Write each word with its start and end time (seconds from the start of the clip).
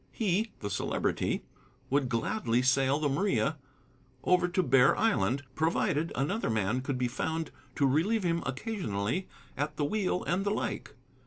He, 0.11 0.51
the 0.61 0.71
Celebrity, 0.71 1.43
would 1.91 2.09
gladly 2.09 2.63
sail 2.63 2.97
the 2.97 3.07
Maria 3.07 3.57
over 4.23 4.47
to 4.47 4.63
Bear 4.63 4.97
Island 4.97 5.43
provided 5.53 6.11
another 6.15 6.49
man 6.49 6.81
could 6.81 6.97
be 6.97 7.07
found 7.07 7.51
to 7.75 7.85
relieve 7.85 8.23
him 8.23 8.41
occasionally 8.43 9.27
at 9.55 9.77
the 9.77 9.85
wheel, 9.85 10.23
and 10.23 10.43
the 10.43 10.49
like. 10.49 10.95